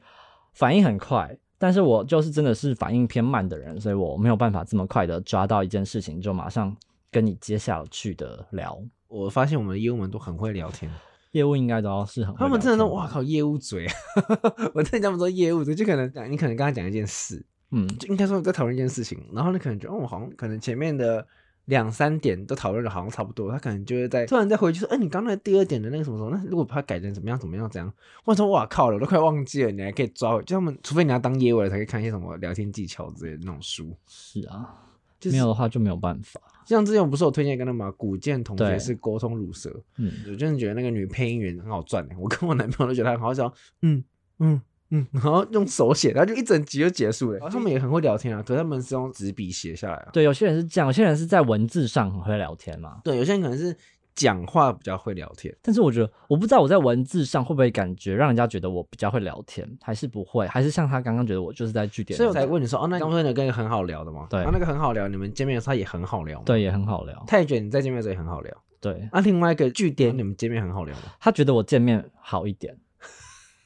[0.52, 6.74] 反应很快，但是我就是真的是反应偏慢的人，所以我没有办法这么快的抓到一件事情就马上
[7.10, 8.80] 跟你接下去的聊。
[9.08, 10.90] 我发现我们的业务们都很会聊天，
[11.32, 13.86] 业务应该都要是很会他们真的都哇靠业务嘴，
[14.72, 21.26] 我真的他们说业务嘴，就可能讲你可能跟他讲一件事，嗯，就应该说在讨论一件事情，然后你可能觉得哦，好像可能前面的
[21.68, 27.92] 两三点都讨论的好像差不多，他可能就会在突然再回去说，哎、你刚才第二点的那个什么什么，那如果把它改成怎么样怎么样怎样，
[28.24, 33.94] 我说哇靠了，我都快忘记了，你还可以抓回，就他们除非你要当业务了，才可以看一些什么聊天技巧之类的那种书。
[34.06, 34.74] 是啊，
[35.20, 36.40] 就是没有的话就没有办法。
[36.64, 43.52] 像之前我不是有推荐一个那么古建同学是沟通乳蛇，嗯，我真的觉得那个女配音员很好赚的，我跟我男朋友都觉得她很好笑，
[43.82, 44.02] 嗯
[44.38, 47.38] 嗯嗯，然后用手写，然后就一整集就结束了。
[47.38, 50.08] 然后他们也很会聊天啊，可是他们是用纸笔写下来啊。
[50.12, 53.00] 对，有些人是这样，有些人是在文字上很会聊天嘛。
[53.04, 53.76] 对，有些人可能是
[54.14, 64.26] 讲话比较会聊天，但是我觉得，我不知道我在文字上会不会感觉让人家觉得我比较会聊天，还是不会，还是像他刚刚觉得我就是在据点所以我，才问你说，哦，那你刚说你跟一个很好聊的吗？
[64.30, 67.22] 对然后那个很好聊，你们见面的时候他也很好聊吗？，对，也很好聊。
[67.26, 68.52] 泰卷你在见面的时候也很好聊。
[68.80, 71.02] 对，那、另外一个据点，你们见面很好聊吗？
[71.20, 72.76] 他觉得我见面好一点。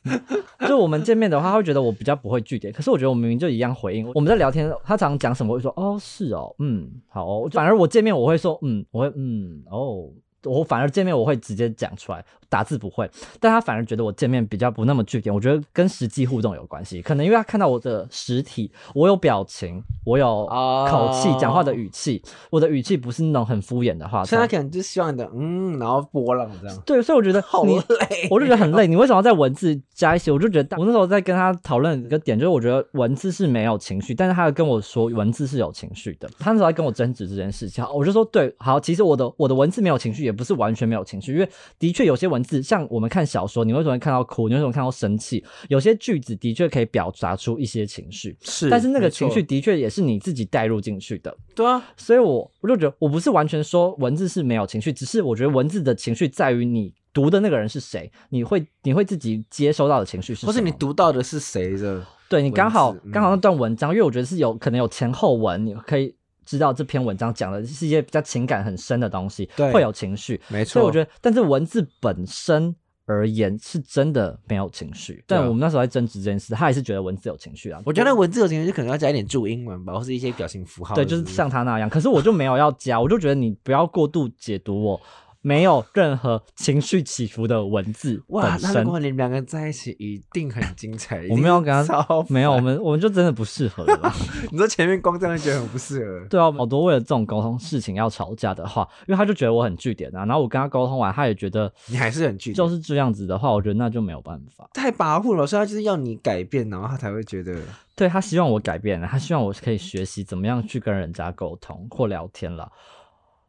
[0.69, 4.11] 就我们见面的话，他会觉得我比较不会据点，可是我觉得我明明就一样回应。
[4.15, 7.49] 我们在聊天，他常讲什么，我会说哦是哦，嗯好哦。
[7.53, 10.09] 反而我见面我会说嗯，我会嗯哦，
[10.45, 13.11] 我反而见面我会直接讲出来，打字不会。
[13.41, 17.01] 但他反而觉得我见面比较不那么据点，我觉得跟实际互动有关系。
[17.01, 24.23] 可能因为他看到我的实体，我有表情，我有哦口气，讲话的语气，我的语气不是那种很敷衍的话。
[24.23, 26.79] 所以他可能就希望你的嗯，然后波浪这样。
[26.85, 28.87] 对，所以我觉得 好你累我就觉得很累。
[28.87, 30.31] 你为什么要在文字加一些？
[30.31, 36.29] 我就觉得，我那时候在跟他讨论一个点，就是我觉得文字是没有情绪，但是他跟我说文字是有情绪的。
[36.38, 44.49] 他那时候在跟我争执这件事情，我就说对，好，其实我的我的文字没有情绪，也不是完全没有情绪，因为的确有些文字，像我们看小说，你为什么会看到哭？
[44.49, 45.45] 你为什么看到生气？
[45.69, 51.37] 有些句子的确可以表达出一些情绪，是但是那个情绪的确也是你自己带入进去的。
[51.55, 62.05] 对啊，所以我我就觉得我不是完全说文字是没有情绪，只是我觉得文字的情绪在于你读的那个人是谁，你会你会自己接收到的情绪是什么，或是你读到的是谁的？
[62.29, 72.75] 对你刚好刚好那段文章，因为我觉得是有可能有前后文，你可以知道这篇文章讲的是一些比较情感很深的东西，对会有情绪，没错，所以我觉得，但是文字本身。
[73.05, 77.83] 而言是真的没有情绪，但我们那时候在争执这件事，他还是觉得文字有情绪啊。
[77.85, 80.95] 我觉得文字有情绪就可能要加一点注英文吧，或是一些表情符号。
[80.95, 81.91] 对，就是像他那样。
[81.91, 85.01] 可是我就没有要加，我就觉得你不要过度解读我
[85.43, 88.57] 没有任何情绪起伏的文字哇。
[88.63, 91.27] 那如果你们两个在一起一定很精彩。
[91.29, 94.15] 我没有跟他超没有，我烦们我们就真的不适合了啦。
[94.51, 96.27] 你说前面光这样就觉得很不适合。
[96.29, 104.71] 对啊，好多为了这种沟通事情要吵架的话，因为他就觉得我很据点啊，然后我跟他沟通完，他也觉得你还是很具体就是这样子的话，我觉得那就没有办法。
[104.73, 107.59] 太跋扈了，所以他就是要你改变，然后他才会觉得
[107.97, 112.71] 对他希望我改变了，他希望我可以学习怎么样去跟人家沟通或聊天了。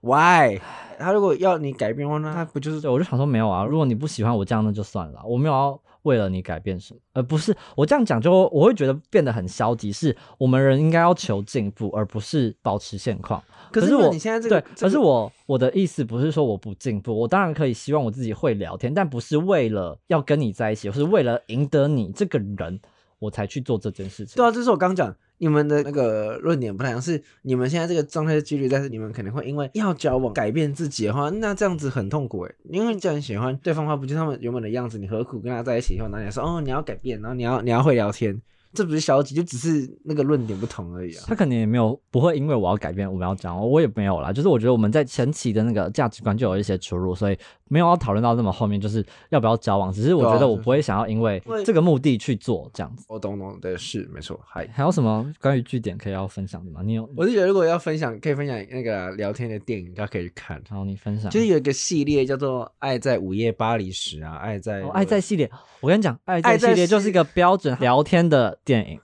[0.04, 0.60] Why。
[1.00, 13.44] 他如果要你改变的话，那他不就是对，我就想说没有啊，如果你不喜欢我这样，那就算了，我没有要为了你改变什么，呃不是我这样讲就我会觉得变得很消极，是我们人应该要求进步，而不是保持现况。
[13.72, 22.80] 可是我你现在这个对，这个可是我我的意思不是说我不进步，我当然可以希望我自己会聊天，但不是为了要跟你在一起，或是为了赢得你这个人，
[23.20, 24.36] 我才去做这件事情。
[24.36, 32.56] 对啊，这是我刚讲，你们的那个论点不太一样，是你们现在这个状态的几率，但是你们可能会因为要交往改变自己的话，那这样子很痛苦诶。
[32.69, 34.98] 因为既然喜欢对方的话，不就他们原本的样子？
[34.98, 38.41] 你何苦跟他在一起以后，然后你说哦你要改变，然后你要你要会聊天，
[38.74, 41.24] 这不是消极，就只是那个论点不同而已啊。
[41.28, 44.32] 他肯定也没有不会因为我要改变我们要讲，我也没有啦。
[44.32, 47.38] 就是我觉得我们在前期的那个价值观就有一些出入，所以
[47.74, 49.92] 没有要讨论到那么后面，就是要不要交往。
[49.92, 53.04] 只是我觉得我不会想要因为这个目的去做这样子。
[53.10, 54.68] 我懂懂的是没错，还。
[54.68, 56.82] 还有什么关于据点可以要分享的吗？
[56.84, 57.10] 你有？
[57.18, 60.62] 我是觉得如果要分享，可以分享那个聊天的电影，大家可以去看。
[60.70, 61.32] 好，你分享。
[61.32, 65.50] 就是有一个系列叫做《爱在午夜巴黎时》啊，《爱在、哦，爱在系列，
[65.82, 69.00] 我跟你讲，爱在系列就是一个标准聊天的电影，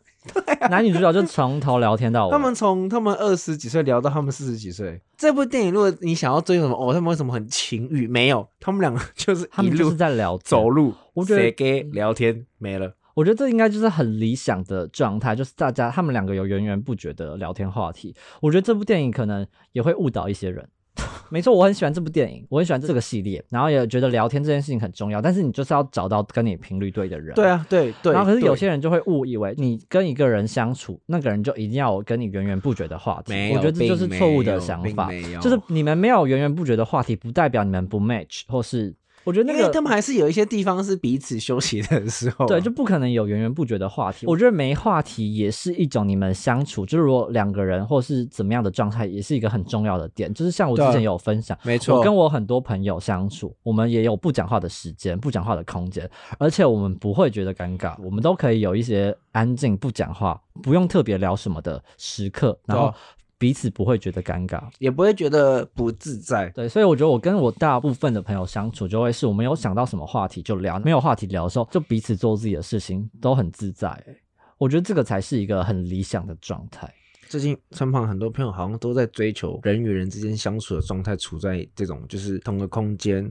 [0.69, 2.31] 男女主角就从头聊天到尾。
[2.31, 5.01] 他们从他们二十几岁聊到他们四十几岁。
[5.17, 8.07] 这部电影，如果你想要追什么，哦，他们为什么很情欲？
[8.07, 12.93] 没有，他们两个就是他们就是在聊走路，我觉得给聊天没了。
[13.15, 18.15] 我觉得这应该就是很理想的状态，就是大家他们两个有源源不绝的聊天话题。
[18.41, 20.65] 我觉得这部电影可能也会误导一些人。
[21.29, 25.21] 没错，我很喜欢这部电影，我很喜欢这个系列，然后也觉得聊天这件事情很重要。
[25.21, 27.35] 但是你就是要找到跟你频率对的人。
[27.35, 28.13] 对啊，对对。
[28.13, 33.33] 然后可是有些人人就会误以为你跟一个人相处，那个人就一定要有跟你源源不绝的话题。
[33.33, 35.09] 没有，我觉得这就是错误的想法。
[35.41, 38.93] 就是你们没有源源不绝的话题，不代表你们不 match，或是
[39.29, 44.25] 我觉得那个他们还是有一些地方是彼此休息的时候啊、对，就不可能有源源不绝的话题。
[44.25, 50.33] 我觉得没话题也是一种你们相处，就是如果两个人或是怎么样的状态，也是一个很重要的点。
[50.33, 62.91] 就是像我之前有分享，没错，我跟我很多朋友相处，我们也有不讲话的时间、不讲话的空间，而且我们不会觉得尴尬，我们都可以有一些安静不讲话，不用特别聊什么的时刻，然后
[63.39, 64.61] 彼此不会觉得尴尬。
[64.77, 66.49] 也不会觉得不自在。
[66.49, 73.89] 对，所以我觉得我跟我大部分的朋友相处，就会是我们有想到什么话题就聊，没有话题聊的时候，就彼此做自己的事情，都很自在。
[73.89, 74.15] 欸
[74.59, 76.93] 我觉得这个才是一个很理想的状态。
[77.29, 83.23] 最近身旁很多朋友好像都在追求人与人之间相处的状态，处在这种就是同个空间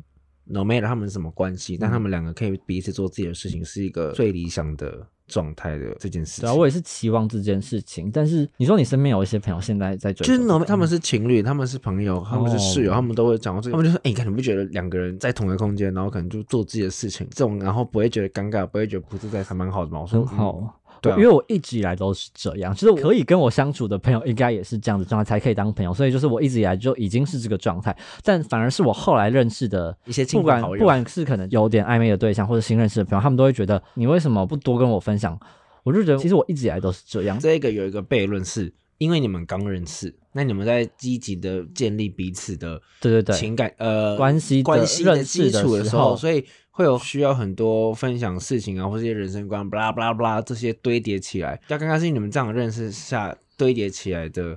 [0.45, 6.61] ，no matter 他们什么关系，但他们两个可以彼此做自己的事情，是一个最理想的状态的这件事对啊，情。
[6.61, 8.11] 我也是期望这件事情。
[8.11, 13.77] 但是你说你身边有一些朋友现在在追就是他们是情侣，他们是朋友，他们是室友，哦他们都会讲到这个。
[13.77, 20.59] 他们就说：“哎、你看，你不觉得两个人在同一个空间，然后可能就做自己的事情，这种然后不会觉得尴尬，不会觉得不自在，还蛮好的嘛。”我说：“很好。
[20.59, 20.69] 嗯
[21.01, 25.93] 对啊因为我一直以来都是这样，就是可以跟我相处的朋友应该也是这样的状态，才可以当朋友。
[25.93, 35.39] 所以就是我一直以来就已经是这个状态，但反而是我后来认识的一些亲不管不管是可能有点暧昧的对象，或者新认识的朋友，他们都会觉得你为什么不多跟我分享？
[35.85, 37.39] 我就觉得其实我一直以来都是这样。
[37.39, 46.45] 这个有一个悖论是，因为你们刚认识，那你们在积极的建立彼此的对对对情感呃关系关系的认识基础的时，候所以
[46.79, 51.61] 会有需要很多分享事情啊，或这些人生观，巴拉巴拉巴拉这些堆叠起来。
[51.67, 54.57] 要刚刚是你们这样的认识下堆叠起来的，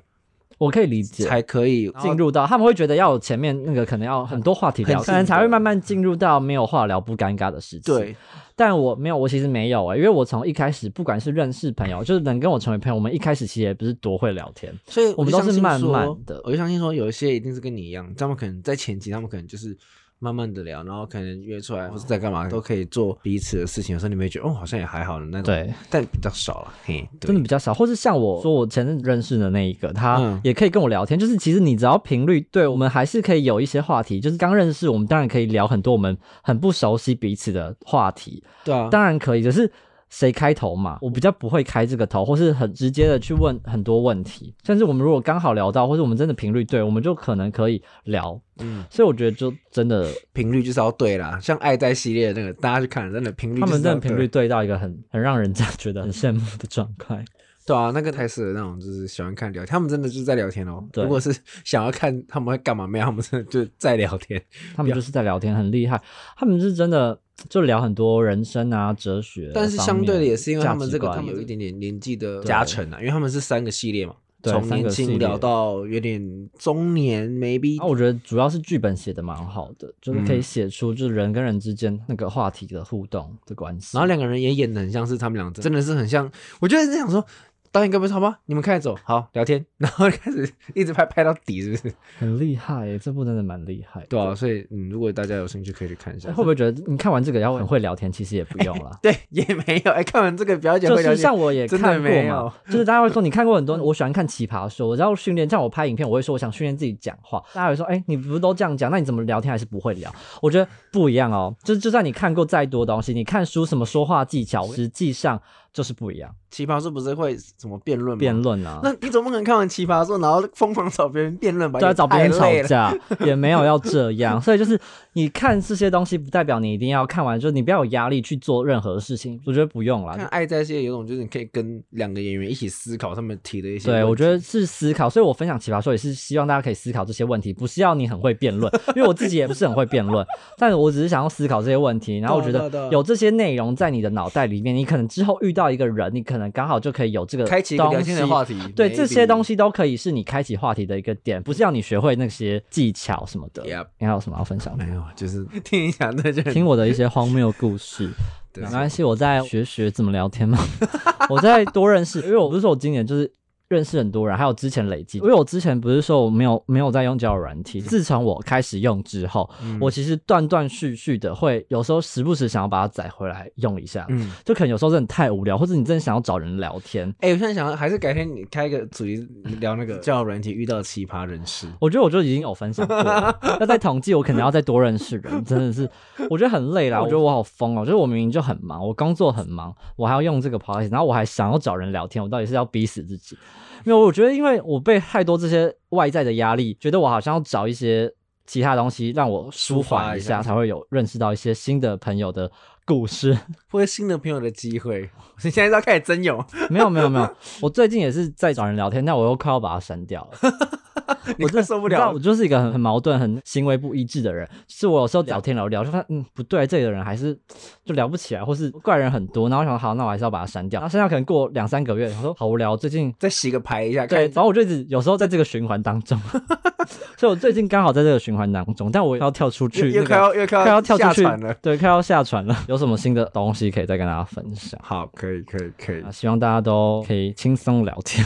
[0.59, 1.23] 我可以理解。
[1.23, 7.91] 才可以进入到他们会觉得要有前面那个可能要很多话题聊，可能才会慢慢进入到没有话聊不尴尬的事情。
[7.91, 8.15] 对，
[8.55, 19.75] 但我没有，我其实没有哎、因为我从一开始不管是认识朋友，就是能跟我成为朋友，我们一开始其实也不是多会聊天，所以我们都是慢慢的我就相信说有一些一定是跟你一样，他们可能在前期，他们可能就是。
[20.23, 23.93] 慢慢的聊，然后可能约出来或是在干嘛，都可以做彼此的事情。
[23.95, 26.73] 有时候你会觉得哦，好像也还好呢那种，对，但比较少了。
[26.85, 27.73] 嘿，真的比较少。
[27.73, 34.19] 或是像我说我前任认识的那一个，他嗯也可以跟我聊天，就是其实你只要频率对，我们还是可以有一些话题。
[34.19, 39.71] 就是刚认识，我们当然可以聊很多我们很不熟悉彼此的话题，对啊，当然可以，只是
[40.11, 40.99] 谁开头嘛？
[41.01, 44.53] 我比较不会开这个头，或是很直接的去问很多问题。
[44.63, 48.39] 甚至我们如果刚好聊到，或者我们真的频率对，我们就可能可以聊。
[48.59, 51.39] 嗯，所以我觉得就真的，频率就是要对啦。
[51.41, 57.25] 像爱在系列的那个，大家去看，真的频率他们真的频率对到一个很很让人家觉得很羡慕的状态。
[57.65, 60.83] 对啊，那个太适合那种就是喜欢看聊天，他们真的就是在聊天哦。
[60.91, 61.31] 对如果是
[61.63, 64.41] 想要看他们会干嘛，没有，他们真的就在聊天。
[64.75, 66.01] 他们就是在聊天，很厉害。
[66.35, 67.17] 他们是真的
[67.49, 83.95] 就聊很多人生啊、哲学，但是相对的也是因为他们这个他们有一点点年纪的加成啊，因为他们是三个系列嘛，从年轻聊到有点中年，maybe 啊，我觉得主要是剧本写的蛮好的，就是可以嗯写出就是人跟人之间那个话题的互动的关系。
[83.95, 87.23] 然后两个人也演的很像是他们俩真的是很像，我觉得是想说。
[87.71, 88.37] 导演该不会说好吗？
[88.45, 91.93] 你们开始走，好聊天， 然后开始一直拍拍到底，是不是？
[92.19, 94.05] 很厉害耶，这部真的蛮厉害。
[94.09, 96.29] 对啊，所以嗯，如果大家有兴趣可以去看一下。
[96.29, 98.11] 哎会不会觉得你看完这个要很会聊天？
[98.11, 98.91] 其实也不用了。
[99.01, 99.91] 对，也没有。
[99.91, 110.13] 哎，看完这个表姐就是会了解像我也看过嘛没有，就是大家会说你看过很多， 我喜欢看奇葩说，我要训练，像我拍影片，我会说我想训练自己讲话，大家会说，哎、你不是都这样讲，那你怎么聊天还是不会聊？
[110.41, 116.35] 我觉得不一样哦，就是就算你看过再多东西，你看书什么说话技巧，实际上就是不一样。
[116.51, 118.19] 奇葩说不是会怎么辩论吗？
[118.19, 121.79] 辩论啊，那你总不可能看完奇葩说，然后疯狂找别人辩论吧？
[121.79, 122.51] 对啊，找别人吵。
[122.67, 124.77] 架也没有要这样，所以就是
[125.13, 130.15] 你看这些东西，不代表你一定要看完，就是你不要有压力去做任何事情，我觉得不用啦。
[130.15, 140.25] 看《爱在线》有种就是你可以跟两个演员一起思考他们提的一些对，我觉得是思考，所以我分享奇葩说也是希望大家可以思考这些问题，不是要你很会辩论，因为我自己也不是很会辩论，
[140.57, 148.57] 但我只是想要思考这些问题，然后我觉得有这些内容在你的脑袋里面，你可能之后遇到一个人，你可能刚好就可以有这个开启一个聊天的话题。
[148.75, 149.51] 对，这些东西。
[149.61, 153.61] 都可以是你开启话题的一个点，不是要你学会那些技巧什么的。
[153.63, 154.83] Yep 你还有什么要分享的？
[154.83, 158.09] 没有，就是听你讲的就很听我的一些荒谬故事。
[158.55, 160.57] 没关系，我在学学怎么聊天嘛。
[161.29, 163.31] 我在多认识，因为我不是说我今年就是
[163.71, 165.19] 认识很多人，还有之前累积。
[165.19, 174.05] 因为我之前不是说我没有没有在用交友软体，自从我开始用之后，嗯我其实断断续续的会有时候时不时想要把它载回来用一下。
[174.09, 174.31] 嗯。
[174.43, 179.15] 就可能有时候真的太无聊，或者你真的想要找人聊天，哎、我现在想，还是改天你开一个主题
[179.59, 181.67] 聊那个 交友软体遇到奇葩人士。
[181.79, 185.89] 我觉得我就已经有分享过了， 要再统计，我可能要再多认识人， 真的是，
[186.29, 186.99] 我觉得很累啦。
[186.99, 193.37] 我觉得我好疯哦，就是我明明就很忙，我工作很忙，我还要用这个 p o d c a s t 然后我还想要找人聊天，我到底是要逼死自己？
[193.85, 198.13] 因为我觉得，因为我被太多这些外在的压力，觉得我好像要找一些
[198.45, 202.51] 其他东西让我舒缓一下，才会有认识到一些新的朋友的
[202.85, 203.37] 故事。
[203.71, 205.09] 或者新的朋友的机会。
[205.43, 210.51] 你现在是要开始真有，没有没有没有，我最近也是在找人聊天，但我又快要把它删掉了。
[211.37, 212.19] 你快受不了我。
[212.19, 214.47] 就是一个很很矛盾、很行为不一致的人。
[214.67, 217.37] 是我有时候聊天聊聊，就发现嗯不对，这里的人还是
[217.83, 219.49] 就聊不起来，或是怪人很多。
[219.49, 220.79] 然后我想好，那我还是要把它删掉。
[220.79, 226.19] 然后删掉可能过两三个月，我说好无聊，最近再洗个牌一下，对，看然后我就一直有时候在这个循环当中，
[227.17, 231.53] 所以我最近刚好在这个循环当中，但我要跳出去、又又快要又快快要跳出去下船了。
[231.61, 232.55] 对，快要下船了。
[232.67, 234.79] 有什么新的东西可以再跟大家分享？
[234.83, 236.11] 好，可以，可以，可以啊，。
[236.11, 238.25] 希望大家都可以轻松聊天。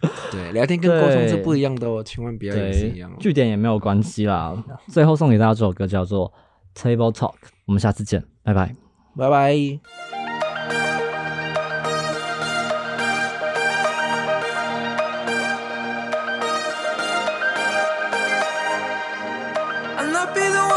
[0.32, 3.16] 对，聊天跟沟通是不一样的哦，千万不要也是一样哦。
[3.18, 4.56] 据点也没有关系啦。
[4.88, 6.32] 最后送给大家这首歌叫做
[6.80, 7.32] 《Table Talk》，
[7.66, 8.74] 我们下次见，拜拜。
[9.16, 9.54] 拜拜。
[19.96, 20.70] I'll not be the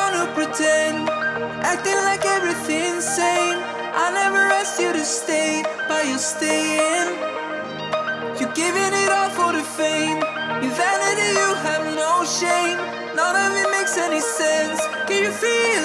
[12.39, 12.77] shame.
[13.15, 14.81] None of it makes any sense.
[15.07, 15.83] Can you feel